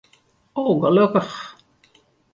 O, 0.61 0.63
gelokkich. 0.81 1.37